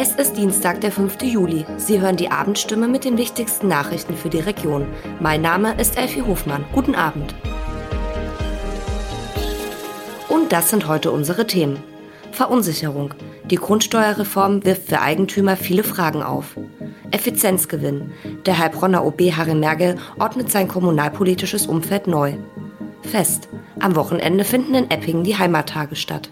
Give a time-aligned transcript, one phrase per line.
[0.00, 1.22] Es ist Dienstag, der 5.
[1.22, 1.66] Juli.
[1.76, 4.86] Sie hören die Abendstimme mit den wichtigsten Nachrichten für die Region.
[5.18, 6.64] Mein Name ist Elfie Hofmann.
[6.72, 7.34] Guten Abend.
[10.28, 11.82] Und das sind heute unsere Themen.
[12.30, 13.12] Verunsicherung.
[13.50, 16.56] Die Grundsteuerreform wirft für Eigentümer viele Fragen auf.
[17.10, 18.12] Effizienzgewinn.
[18.46, 22.34] Der Heilbronner OB Harry Mergel ordnet sein kommunalpolitisches Umfeld neu.
[23.02, 23.48] Fest.
[23.80, 26.30] Am Wochenende finden in Eppingen die Heimattage statt.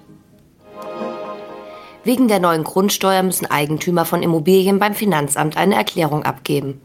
[2.07, 6.81] Wegen der neuen Grundsteuer müssen Eigentümer von Immobilien beim Finanzamt eine Erklärung abgeben.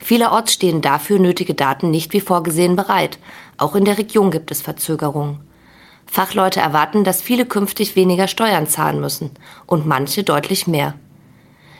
[0.00, 3.20] Vielerorts stehen dafür nötige Daten nicht wie vorgesehen bereit.
[3.58, 5.38] Auch in der Region gibt es Verzögerungen.
[6.04, 9.30] Fachleute erwarten, dass viele künftig weniger Steuern zahlen müssen
[9.66, 10.94] und manche deutlich mehr.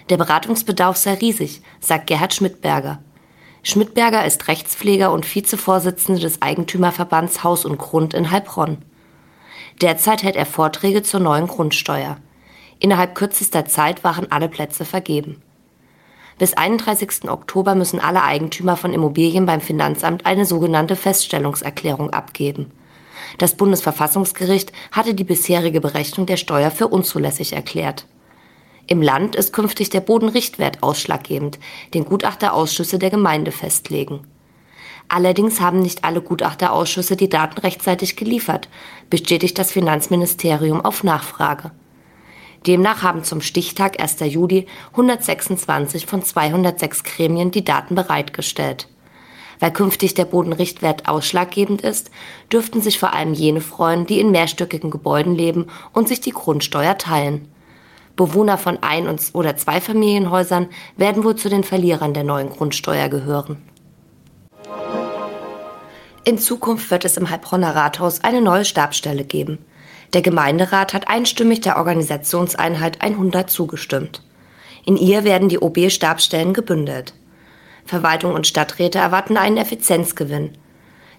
[0.08, 3.00] Der Beratungsbedarf sei riesig, sagt Gerhard Schmidberger.
[3.64, 8.78] Schmidberger ist Rechtspfleger und Vizevorsitzende des Eigentümerverbands Haus und Grund in Heilbronn.
[9.82, 12.18] Derzeit hält er Vorträge zur neuen Grundsteuer.
[12.78, 15.42] Innerhalb kürzester Zeit waren alle Plätze vergeben.
[16.38, 17.30] Bis 31.
[17.30, 22.70] Oktober müssen alle Eigentümer von Immobilien beim Finanzamt eine sogenannte Feststellungserklärung abgeben.
[23.38, 28.06] Das Bundesverfassungsgericht hatte die bisherige Berechnung der Steuer für unzulässig erklärt.
[28.86, 31.58] Im Land ist künftig der Bodenrichtwert ausschlaggebend,
[31.94, 34.26] den Gutachterausschüsse der Gemeinde festlegen.
[35.08, 38.68] Allerdings haben nicht alle Gutachterausschüsse die Daten rechtzeitig geliefert,
[39.08, 41.70] bestätigt das Finanzministerium auf Nachfrage.
[42.66, 44.20] Demnach haben zum Stichtag 1.
[44.20, 48.88] Juli 126 von 206 Gremien die Daten bereitgestellt.
[49.60, 52.10] Weil künftig der Bodenrichtwert ausschlaggebend ist,
[52.52, 56.98] dürften sich vor allem jene freuen, die in mehrstöckigen Gebäuden leben und sich die Grundsteuer
[56.98, 57.48] teilen.
[58.16, 63.62] Bewohner von Ein- oder Zweifamilienhäusern werden wohl zu den Verlierern der neuen Grundsteuer gehören.
[66.24, 69.58] In Zukunft wird es im Heilbronner Rathaus eine neue Stabsstelle geben.
[70.12, 74.22] Der Gemeinderat hat einstimmig der Organisationseinheit 100 zugestimmt.
[74.84, 77.14] In ihr werden die OB-Stabsstellen gebündelt.
[77.84, 80.50] Verwaltung und Stadträte erwarten einen Effizienzgewinn.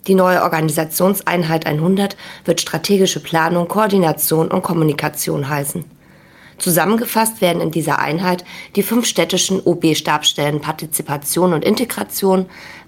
[0.08, 5.84] Die neue Organisationseinheit 100 wird strategische Planung, Koordination und Kommunikation heißen.
[6.58, 8.44] Zusammengefasst werden in dieser Einheit
[8.76, 12.48] die fünf städtischen OB-Stabsstellen Partizipation und Integration,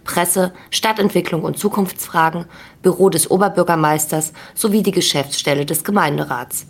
[0.10, 2.46] Presse, Stadtentwicklung und Zukunftsfragen,
[2.82, 6.66] Büro des Oberbürgermeisters sowie die Geschäftsstelle des Gemeinderats.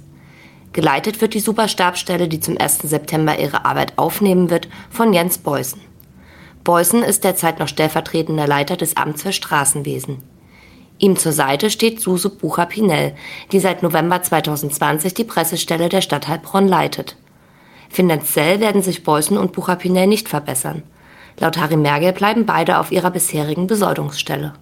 [0.73, 2.79] Geleitet wird die Superstabsstelle, die zum 1.
[2.79, 5.79] September ihre Arbeit aufnehmen wird, von Jens Beußen.
[6.65, 10.21] Beußen ist derzeit noch stellvertretender Leiter des Amts für Straßenwesen.
[10.97, 13.15] Ihm zur Seite steht Suse Bucher-Pinell,
[13.53, 17.15] die seit November 2020 die Pressestelle der Stadt Heilbronn leitet.
[17.89, 20.83] Finanziell werden sich Beußen und Bucher-Pinell nicht verbessern.
[21.39, 24.53] Laut Harry Mergel bleiben beide auf ihrer bisherigen Besoldungsstelle.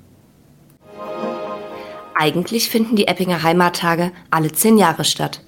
[2.14, 5.42] Eigentlich finden die Eppinger Heimattage alle zehn Jahre statt.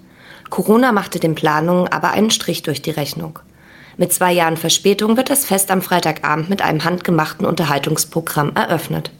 [0.49, 3.39] Corona machte den Planungen aber einen Strich durch die Rechnung.
[3.97, 9.11] Mit zwei Jahren Verspätung wird das Fest am Freitagabend mit einem handgemachten Unterhaltungsprogramm eröffnet.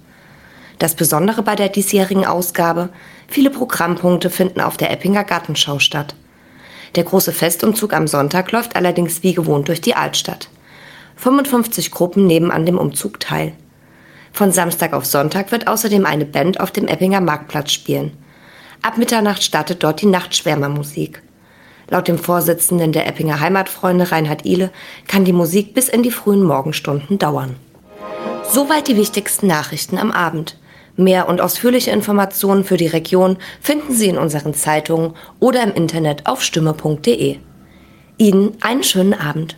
[0.80, 2.90] Das Besondere bei der diesjährigen Ausgabe,
[3.28, 6.16] viele Programmpunkte finden auf der Eppinger Gartenschau statt.
[6.96, 10.50] Der große Festumzug am Sonntag läuft allerdings wie gewohnt durch die Altstadt.
[11.19, 13.52] 55 Gruppen nehmen an dem Umzug teil.
[14.31, 18.12] Von Samstag auf Sonntag wird außerdem eine Band auf dem Eppinger Marktplatz spielen.
[18.81, 21.22] Ab Mitternacht startet dort die Nachtschwärmermusik.
[21.90, 24.72] Laut dem Vorsitzenden der Eppinger Heimatfreunde Reinhard Ihle
[25.08, 27.58] kann die Musik bis in die frühen Morgenstunden dauern.
[28.50, 30.58] Soweit die wichtigsten Nachrichten am Abend.
[30.96, 36.28] Mehr und ausführliche Informationen für die Region finden Sie in unseren Zeitungen oder im Internet
[36.28, 37.38] auf stimme.de.
[38.18, 39.58] Ihnen einen schönen Abend.